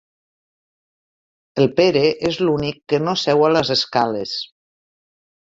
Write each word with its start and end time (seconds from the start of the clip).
El 1.63 1.69
Pere 1.81 2.03
és 2.31 2.39
l'únic 2.47 2.81
que 2.93 3.01
no 3.05 3.15
seu 3.27 3.45
a 3.51 3.53
les 3.59 3.75
escales. 3.79 4.35